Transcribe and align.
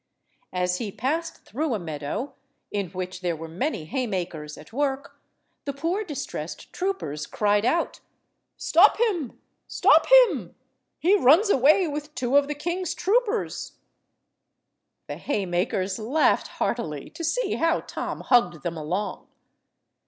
As 0.51 0.79
he 0.79 0.91
passed 0.91 1.45
through 1.45 1.75
a 1.75 1.77
meadow, 1.77 2.33
in 2.71 2.89
which 2.89 3.21
there 3.21 3.35
were 3.35 3.47
many 3.47 3.85
haymakers 3.85 4.57
at 4.57 4.73
work, 4.73 5.21
the 5.65 5.73
poor 5.73 6.03
distressed 6.03 6.73
troopers 6.73 7.27
cried 7.27 7.65
out— 7.65 7.99
"Stop 8.57 8.99
him! 8.99 9.39
stop 9.67 10.07
him! 10.07 10.55
He 10.97 11.15
runs 11.15 11.51
away 11.51 11.87
with 11.87 12.15
two 12.15 12.35
of 12.35 12.47
the 12.47 12.55
king's 12.55 12.95
troopers." 12.95 13.73
The 15.05 15.17
haymakers 15.17 15.99
laughed 15.99 16.47
heartily 16.57 17.11
to 17.11 17.23
see 17.23 17.53
how 17.53 17.81
Tom 17.81 18.21
hugged 18.21 18.63
them 18.63 18.77
along. 18.77 19.27